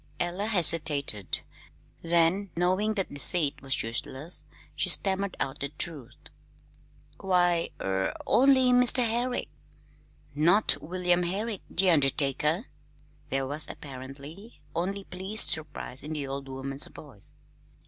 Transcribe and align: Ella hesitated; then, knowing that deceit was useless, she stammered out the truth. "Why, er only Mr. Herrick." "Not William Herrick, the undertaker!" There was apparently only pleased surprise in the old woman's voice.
Ella 0.19 0.47
hesitated; 0.47 1.41
then, 2.01 2.49
knowing 2.55 2.95
that 2.95 3.13
deceit 3.13 3.61
was 3.61 3.83
useless, 3.83 4.43
she 4.75 4.89
stammered 4.89 5.37
out 5.39 5.59
the 5.59 5.69
truth. 5.69 6.17
"Why, 7.19 7.69
er 7.79 8.11
only 8.25 8.71
Mr. 8.71 9.05
Herrick." 9.07 9.49
"Not 10.33 10.75
William 10.81 11.21
Herrick, 11.21 11.61
the 11.69 11.91
undertaker!" 11.91 12.65
There 13.29 13.45
was 13.45 13.69
apparently 13.69 14.59
only 14.75 15.03
pleased 15.03 15.51
surprise 15.51 16.01
in 16.01 16.13
the 16.13 16.25
old 16.25 16.49
woman's 16.49 16.87
voice. 16.87 17.33